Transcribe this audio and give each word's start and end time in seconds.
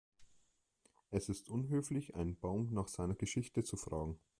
Es 1.11 1.29
ist 1.29 1.47
unhöflich, 1.51 2.15
einen 2.15 2.35
Baum 2.35 2.73
nach 2.73 2.87
seiner 2.87 3.13
Geschichte 3.13 3.63
zu 3.63 3.77
fragen. 3.77 4.19